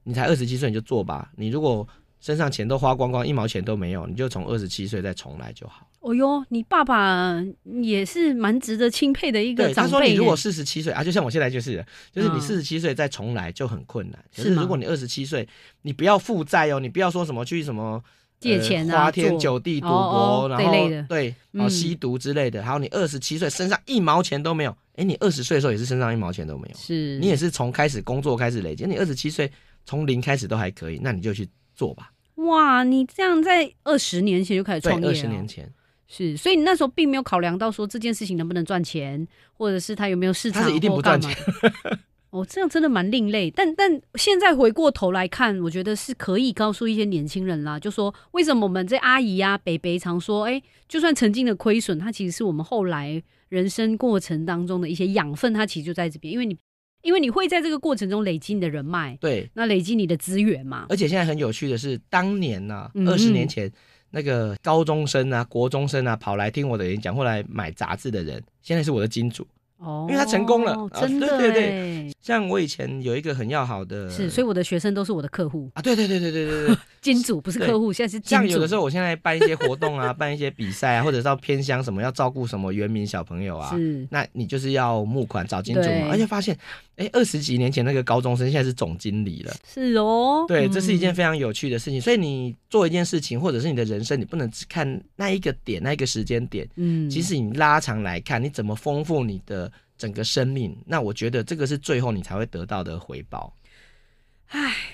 [0.02, 1.86] 你才二十七岁你就做吧，你如果
[2.20, 5.88] 身上钱都花光光，一毛钱都没有，你就从二十七岁再重来就好。
[6.00, 7.34] 哦哟，你爸爸
[7.82, 9.98] 也是蛮值得钦佩的一个长辈他。
[9.98, 14.24] 说你如果四十七岁啊，就像我现在就是，就是你嗯四十七岁再重来就很困难。
[14.32, 15.48] 是如果你二十七岁，
[15.82, 18.02] 你不要负债哦，你不要说什么去什么。
[18.44, 20.72] 借钱啊呃花天做酒地、赌哦博，哦然后
[21.08, 22.62] 对，然后吸毒之类的。
[22.62, 28.84] 还有你二十七岁身上一毛钱都没有，哎，你二十岁的时候也是身上一毛钱都没有，是你也是从开始工作开始累积。
[28.84, 29.50] 你二十七岁
[29.86, 32.10] 从零开始都还可以，那你就去做吧。
[32.36, 35.72] 哇，你这样在二十年前就开始对，创业了，二十年前，
[36.06, 41.34] 是，所以你那时候并没有考量到说这件事情能不能赚钱，或者是他有没有市场，它是一定不赚钱。
[42.34, 56.58] 哦，这样真的蛮另类，但但现在回过头来看，我觉得是可以告诉一些年轻人啦，就说为什么我们这阿姨啊、北北常说，哎、就算曾经的亏损，它其实是我们后来人生过程当中的一些养分，它其实就在这边，因为你
[57.02, 63.70] 因为你会在这个过程中累积你的人脉，对，那累积你的资源嘛，而且现在很有趣的是，当年呐、嗯二十年前
[64.10, 69.46] 那个高中生啊、国中生啊，跑来听我的演讲或来买杂志的人，现在是我的金主。
[69.84, 70.72] 哦，因为他成功了。
[70.90, 71.62] 啊真的对对对。
[71.62, 78.30] 欸像我以前有一个很要好的，是，所以我的学生都是我的客户，啊，对对对对对对对， 金主不是客户，现在是金主。
[78.30, 84.08] 像有的时候我现在办一些活动啊， 办一些比赛啊，或者到偏乡什么要照顾什么原民小朋友啊，是。
[84.10, 86.56] 那你就是要募款找金主嘛，而且发现，
[86.96, 89.54] 哎，二十几年前那个高中生现在是总经理了。
[89.68, 91.14] 是哦，对，这是一件嗯。
[91.14, 92.00] 非常有趣的事情。
[92.00, 96.66] 所以你做一件事情，或者是你的人生，你不能只看那一个点、那一个时间点。
[96.76, 100.76] 嗯，其实你拉长来看，你怎么丰富你的整个生命？
[100.86, 103.54] 那我觉得这个是最后你才会得到的回报。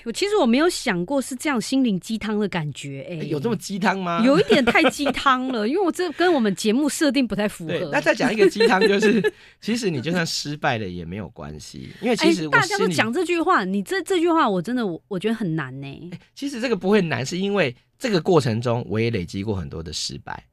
[0.05, 4.23] 我其实我没有想过是这样心灵鸡汤的感觉，哎、诶有这么鸡汤吗？
[4.25, 7.89] 有一点太鸡汤了，因为我这跟我们节目设定不太符合。。
[7.91, 16.11] 那再讲一个鸡汤，就是其实你就算失败了也没有关系，因为其实大家都讲这句话，你这这句话我真的我我觉得很难呢。
[16.33, 20.43] 其实这个不会难，是因为这个过程中我也累积过很多的失败。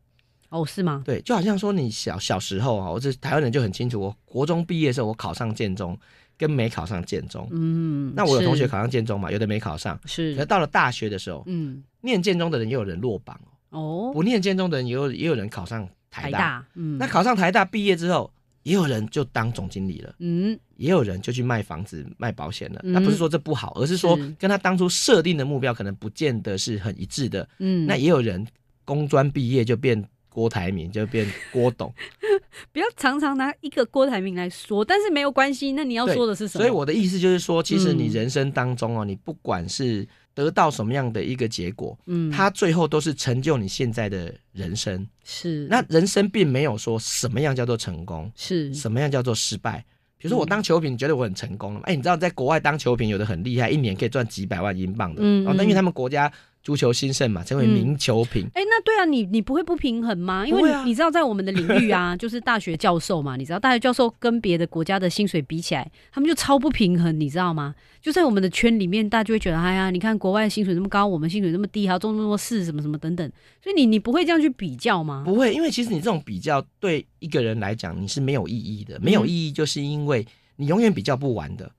[0.50, 1.02] 哦，是吗？
[1.04, 5.98] 对，就好像说你小小时候啊，我这台湾人就很清楚，我国中毕业的时候，我考上建中，
[6.36, 7.46] 跟没考上建中。
[7.50, 9.98] 嗯，那我有同学考上建中嘛，有的没考上。
[10.02, 13.38] 可是可，到了大学的时候，嗯，念建中的人也有人落榜
[13.70, 16.38] 哦，哦，不念建中的人也有也有人考上台大。
[16.38, 18.30] 台大，嗯，那考上台大毕业之后，
[18.62, 22.80] 也有人就当总经理了，嗯也有人就去卖房子、卖保险了。
[22.84, 27.46] 嗯那不是说这不好，而是说跟他当初设定的目标可能不见得是很一致的。
[27.58, 28.46] 嗯，那也有人
[28.84, 30.02] 工专毕业就变
[30.38, 31.92] 郭台铭， 就变郭董。
[32.72, 35.72] 不要常常拿一个郭台铭来说，但是没有关系。
[35.72, 36.62] 那你要说的是什么？
[36.62, 45.04] 所以我的意思就是说，其实你嗯人生当中哦，你不管是得到什么样的一个结果，嗯，它最后都是成就你现在的人生。
[45.24, 49.84] 是那人生并没有说什么样叫做成功，是什么样叫做失败。
[50.20, 51.84] 比如说我嗯当球评，你觉得我很成功了吗？
[51.86, 55.20] 哎、你知道在国外当球评有的很厉害，一年可以赚几百万英镑的。
[55.22, 58.46] 嗯哦，但因为嗯他们国家足球兴盛嘛，成为嗯名球评。
[58.54, 60.46] 哎、那对啊，你你不会不平衡吗？
[60.46, 67.74] 因为你、啊你知道，在我们的领域啊， 就是大学教授嘛，你知道大学教授跟别的国家的薪水比起来，他们就超不平衡，你知道吗？
[68.02, 73.30] 就在我们的圈里面，大家就会觉得，哎呀，你看国外薪水那么高，我们薪水那么低，还要做那么多事，什么什么等等，
[73.62, 75.22] 所以你你不会这样去比较吗？
[75.24, 81.72] 不会，因为其实你这种比较对一个人来讲你是没有意义的，没有嗯意义就是因为你永远比较不完的。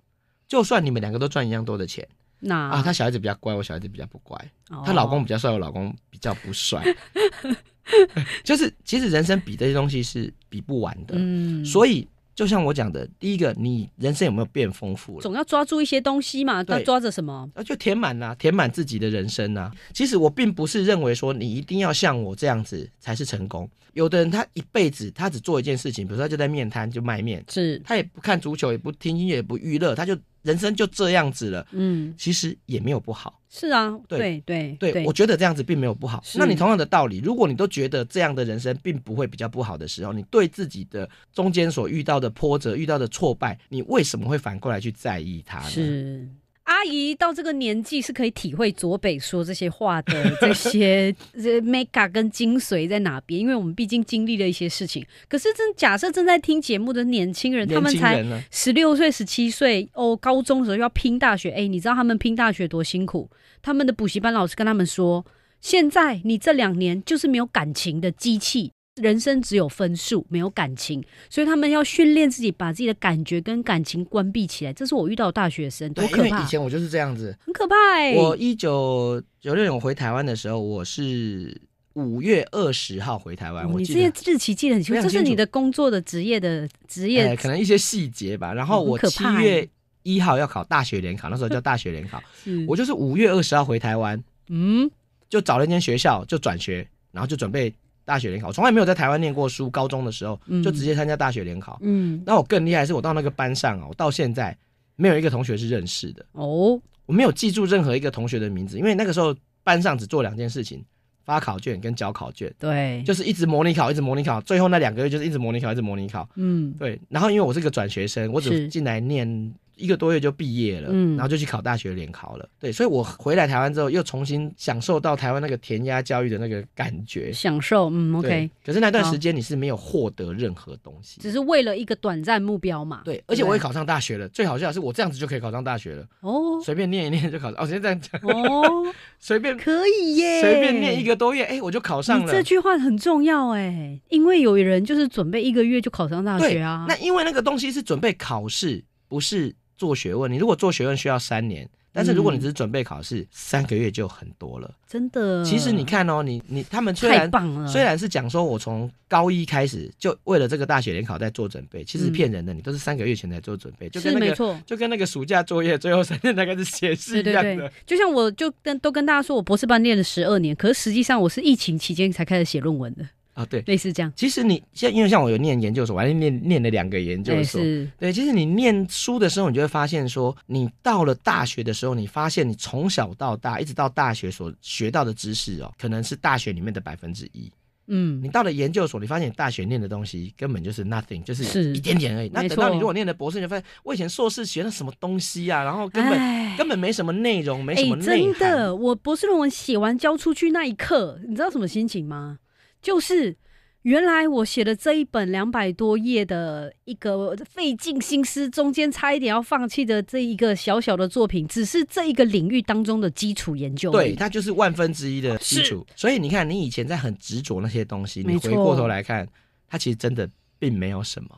[0.48, 2.08] 就算你们两个都赚一样多的钱
[2.40, 4.38] 那啊，她小孩子比较乖，我小孩子比较不乖；
[4.70, 6.84] 哦她老公比较帅，我老公比较不帅。
[8.44, 15.22] 就是其实人生比这些东西是比不完的，嗯，所以就像我讲的，第一个，你人生有没有变丰富了？
[15.22, 17.50] 总要抓住一些东西嘛，对要抓着什么？
[17.56, 23.68] 啊，就填满啦、填满自己的人生呐、其实我并不是认为说你一定要像我这样子才是成功。
[23.94, 31.66] 有的人他一辈子他只做一件事情，比如说他就在面摊就卖面，是，他也不看足球，也不听音乐，也不娱乐，他就人生就这样子了。
[31.72, 33.40] 嗯，其实也没有不好。
[33.50, 36.24] 是啊，对对对对，我觉得这样子并没有不好。
[36.36, 45.70] 那你同样的道理，如果你都觉得这样的人生并不会比较不好的时候，你对自己的中间所遇到的波折、遇到的挫败，你为什么会反过来去在意它呢？
[45.70, 46.30] 是。
[46.70, 55.04] 阿姨到这个年纪是可以体会左北说这些话的 这些这 mega 跟精髓在哪边，因为我们毕竟经历了一些事情。
[55.28, 58.44] 可是正假设正在听节目的年轻人，他年们才？
[58.52, 63.28] 十六岁、十七岁哦，高中的时候要拼大学，哎，你知道他们拼大学多辛苦？
[63.64, 65.26] 他们的补习班老师跟他们说，
[65.60, 68.72] 现在你这两年就是没有感情的机器。
[69.02, 74.74] 人生只有分数，没有感情，所以他们要训练自己，把自己的感觉跟感情关闭起来。
[74.74, 77.38] 这是我遇到的大学生，多可怕，以前我就是这样子。
[77.46, 81.60] 很可怕哎、我一九九六年我回台湾的时候，我是
[81.94, 84.12] 五月二十号回台湾，你这些。
[84.26, 88.54] 日期记得很清楚，这是你的工作的职业的职业哎，可能一些细节吧。
[88.54, 89.68] 然后我七月
[90.04, 92.22] 一号要考大学联考，那时候叫 大学联考，
[92.68, 94.90] 我就是五月二十号回台湾，嗯，
[95.30, 97.74] 就找了一间学校就转学，然后就准备
[98.10, 98.48] 大学联考。
[98.48, 100.64] 我从来没有在台湾念过书，高中的时候嗯。
[100.64, 101.78] 就直接参加大学联考。
[101.82, 104.58] 嗯，那我更厉害的是，我到那个班上啊，我到现在
[104.96, 110.84] 没有一个同学是认识的，哦，我没有记住任何一个同学的名字，因为那个时候班上只做两件事情：
[111.24, 116.28] 发考卷跟交考卷，对，就是一直模拟考，一直模拟考，最后那两个月就是一直模拟考，一直模拟考。
[116.36, 118.68] 嗯，对，然后因为我是个转学生，我只是。
[118.68, 122.48] 进来念一个多月就毕业了，嗯然后就去考大学联考了。
[122.60, 127.32] 对，所以我回来台湾之后，又重新享受到台湾那个填鸭教育的那个感觉。
[127.32, 131.22] 享受，嗯，OK，可是那段时间你是没有获得任何东西。
[131.22, 133.02] 只是为了一个短暂目标嘛。
[133.06, 134.28] 对，而且我也考上大学了。
[134.28, 137.64] 最好笑的是，我这样子就可以考上大学了，哦随便念一念就考上。
[137.64, 142.44] 哦，现在这样讲，哦， 随便可以耶，随便念一个多月，哎，我就考上了这。
[142.50, 146.86] 句话很重要哎，因为有人就是准备一个月就考上大学啊。
[146.88, 150.30] 那因为那个东西是准备考试，不是做学问。
[150.30, 154.70] 你如果做学问需要三年，但是如果你只是准备考试，三个月就很多了。
[154.88, 157.32] 真的，其实你看哦，你你他们虽然，
[157.68, 164.62] 虽然是讲说我从高一开始就为了这个大学联考在做准备，其实嗯骗人的，你都是三个月前才做准备，就是跟那个没错。
[164.66, 173.08] 就跟那个暑假作业最后三天大概是写是一样的。，就像我就跟都跟大家说，我博士班练了十二年，可是实际上我是疫情期间才开始写论文的，
[173.40, 173.62] 啊，对。
[173.62, 174.12] 类似这样。
[174.16, 187.50] 其实你现在因为像我有念研究所，我还念念了两个研究哎所，是，对，其实你念书的时候，你就会发现说，你到了大学的时候，你发现你从小到大一直到大学所学到的知识哦，可能是大学里面的百分之一。
[187.92, 192.30] 嗯你，到了研究所，你发现你大学念的东西根本就是 nothing，就是是一点点而已。
[192.32, 198.40] 那等到你如果念了博士，你就发现我以前硕士学的什么东西啊，然后根本哎根本没什么内容，没什么哎内涵。
[198.40, 202.38] 真的，我博士论文写完交出去那一刻，你知道什么心情吗？
[202.82, 203.36] 就是
[203.84, 215.86] 原来我写的这一本两百多页的一个费尽心思，中间差一点要放弃的这一个小小的作品，只是这一个领域当中的基础研究对，它就是万分之一的基础。
[215.96, 219.28] 所以你看，你以前在很执着那些东西，你回过头来看，
[219.68, 221.30] 它其实真的并没有什么。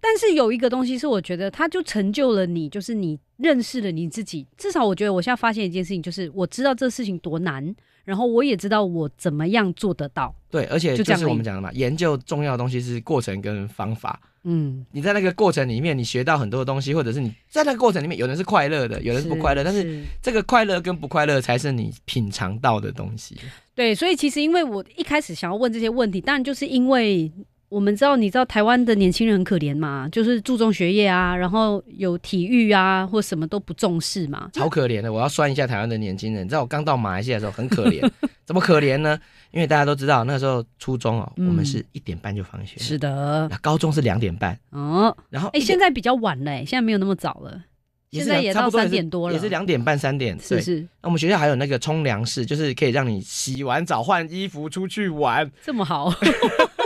[0.00, 4.46] 但是有一个东西是我觉得它就成就了你，就是你认识了你自己。
[4.56, 7.74] 至少我觉得我现在发现一件事情，就是我知道这事情多难，
[8.04, 10.34] 然后我也知道我怎么样做得到。
[10.50, 14.20] 对，而且就是我们讲的嘛，研究重要的东西是过程跟方法。
[14.44, 23.36] 嗯，你在那个过程里面，你学到很多东西，或者是你在那个过程里面，有人是快乐的，有人是不快乐，但是这个快乐跟不快乐才是你品尝到的东西。
[23.74, 27.30] 对，所以其实因为我一开始想要问这些问题，当然就是因为
[27.68, 34.48] 我们知道，你知道台湾的年轻人很可怜嘛，就是注重学业啊，然后有体育啊，或什么都不重视嘛。
[34.52, 36.44] 超可怜的，我要算一下台湾的年轻人。
[36.44, 38.10] 你知道我刚到马来西亚的时候很可怜，
[38.46, 39.18] 怎么可怜呢？
[39.50, 47.62] 因为大家都知道那时候初中哦，嗯我们是一点半就放学，是的，那高中是两点半，哦，哎、然后一点现在比较晚嘞、现在没有那么早了，
[48.10, 50.36] 现在也到三点多了，也是两点半三点。
[50.36, 55.50] 对，是是那我们学校还有那个冲凉室，就是可以让你洗完澡换衣服出去玩。
[55.62, 56.12] 这么好，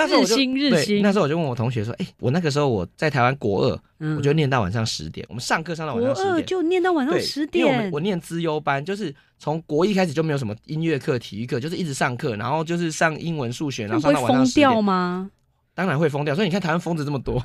[0.00, 14.82] 那时候我就日新日对，新那时候我就问我同学说：“哎、我那个时候我在台湾国二，嗯我就念到晚上十点，我们上课上到晚上十点。”就念到晚上对，十因为我们点，我念资优班，就是从国一开始就没有什么音乐课、体育课，就是一直上课，然后就是上英文、数学，然后上到晚上十点掉。
[14.82, 15.30] 吗？
[15.72, 17.42] 当然会疯掉，所以你看台湾疯子这么多，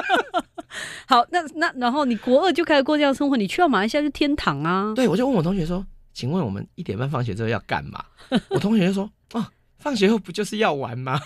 [1.06, 4.92] 好，那那然后你国二就开始过这样生活，你去到马来西亚就天堂啊！
[4.94, 8.04] 对我就问我同学说：“请问我们一点半放学之后要干嘛？”
[8.50, 9.46] 我同学就说：“哦，
[9.78, 11.20] 放学后不就是要玩吗？”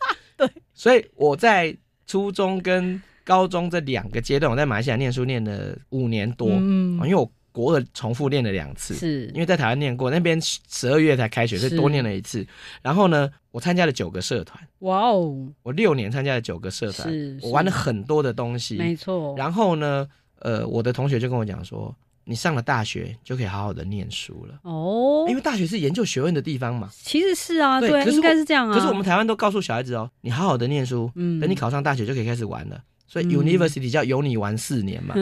[0.36, 1.76] 对，所以我在
[2.06, 6.98] 初中跟高中这两个阶段，我在马来西亚念书念了五年多，嗯。
[7.00, 9.26] 哦因为我国二重复念了两次，是。
[9.28, 12.46] 因为在台湾念过，那边十二月才开学，所以多念了一次。
[12.82, 17.38] 然后呢，我参加了九个社团，哇哦，我六年参加了九个社团，是。
[17.42, 18.76] 我玩了很多的东西。
[18.76, 20.06] 没错，然后呢，
[20.40, 21.96] 呃，我的同学就跟我讲说，
[22.28, 26.90] 你上了大学就可以好好的念书了，哦因，为大学是研究学问的地方嘛。
[26.92, 28.74] 其实是啊，对应该是这样啊。
[28.74, 32.82] 可是我们台湾都告诉小孩子哦，你好好的念书，嗯等你考上大学就可以开始玩了。
[33.06, 35.14] 所以嗯 university 叫有你玩四年嘛。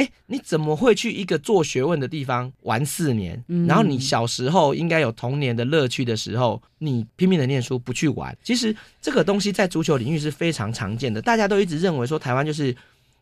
[0.00, 3.40] 哎、你怎么会去一个做学问的地方玩四年？
[3.46, 8.36] 嗯然后你小时候应该有童年的乐趣的时候，你拼命的念书不去玩。
[8.42, 12.74] 其实这个东西在足球领域是非常常见的，大家都一直认为说台湾就是。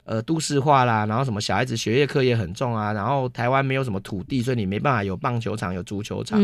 [0.07, 6.39] 呃，都市化啦，然后什么小孩子学业课业很重啊，然后台湾没有什么土地，所以你没办法有棒球场、有足球场。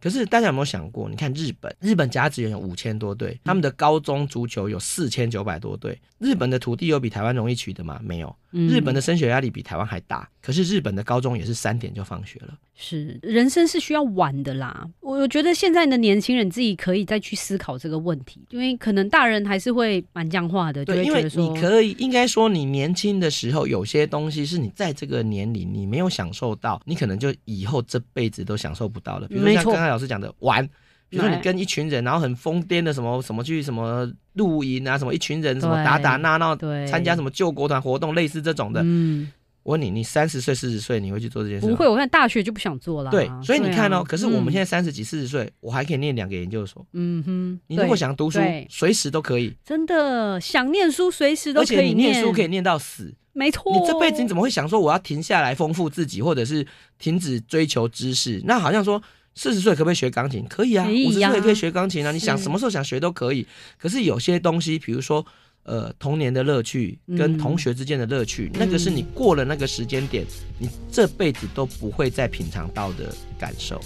[0.00, 1.08] 可是大家有没有想过？
[1.08, 5.98] 你看日本，日本甲子园有五千多队，他们的高中足球有四千九百多队。
[6.18, 8.00] 日本的土地有比台湾容易取得吗？
[8.02, 8.34] 没有。
[8.50, 12.54] 嗯日本的升学压力比台湾还大，可是日本的高中也是三点就放学了。
[12.74, 14.88] 是人生是需要玩的啦。
[15.00, 29.28] 我我觉得现在的年轻人自己可以再去思考这个问题，因为可能大人还是会蛮僵化的，就对，因为你可以，应该说你年轻的时候，有些东西是你在这个年龄你没有享受到，你可能就以后这辈子都享受不到了。
[29.28, 30.64] 比如像刚才老师讲的玩，
[31.08, 38.82] 比如说你跟一群人，然后很疯癫的什么什么去什么露营啊，什么一群人什么打打闹闹，对参加什么救国团活动，类似这种的。
[38.84, 39.32] 嗯，
[39.62, 41.66] 我问你，你三十岁、四十岁，你会去做这件事？
[41.66, 43.10] 不会，我看大学就不想做了。
[43.10, 46.86] 对，所以你看哦，啊可是我们现在在三十几、四十岁，我还可以念两个研究所。
[46.92, 53.14] 嗯哼，你如果想读书，随时都可以，真的想念书，随时都可以而且你念书可以念到死。
[53.32, 56.66] 没错，你这辈子你怎么会想说我要停下来丰富自己，或者是
[56.98, 58.42] 停止追求知识？
[58.44, 59.00] 那好像说
[59.38, 60.44] 四十岁可不可以学钢琴？
[60.48, 62.10] 可以啊，五十岁也可以学钢琴啊。
[62.10, 63.46] 你想什么时候想学都可以。
[63.78, 65.24] 可是有些东西，比如说
[65.62, 70.26] 呃童年的乐趣跟嗯同学之间的乐趣，那个是你过了那个时间点，
[70.58, 73.80] 你这辈子都不会再品尝到的感受。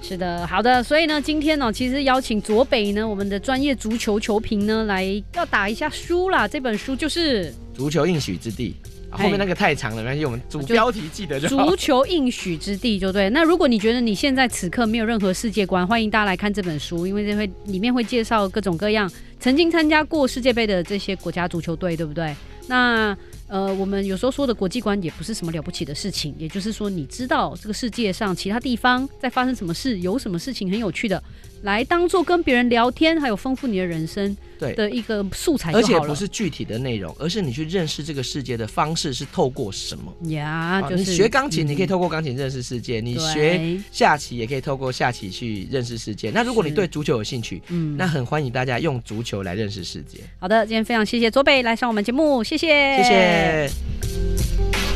[0.00, 6.48] 是的，好的，所以呢，今天呢，其实邀请左北呢，我们的专业足球球评呢，来要打一下书啦。
[6.48, 8.74] 这本书就是足球应许之地。
[9.10, 11.76] 后面那个太长了，没关系，我们主标题记得就好足。
[11.76, 13.30] 球应许之地，就对。
[13.30, 22.34] 那如果你觉得你现在此刻没有任何世界观，欢迎大家来看这本书，因为这会里面会介绍各种各样曾经参加过世界杯的这些国家足球队，对不对？
[22.66, 31.22] 那呃，我们有时候说的国际观也不是什么了不起的事情，也就是说，你知道这个世界上其他地方在发生什么事，有什么事情很有趣的，
[31.62, 35.82] 来当做跟别人聊天，还有丰富你的人生对的一个素材而。
[35.82, 40.30] 且不是具体的内容，而是你去认识这个世界的方式是透过什么。
[40.30, 46.30] 呀，啊就是你学钢琴，嗯你可以透过钢琴认识世界；你对学下棋也可以透过下棋去认识世界。
[46.30, 50.18] 那如果你是对足球有兴趣，嗯那很欢迎大家用足球来认识世界。
[50.38, 54.87] 好的，今天非常谢谢卓北来上我们节目，谢谢，谢谢。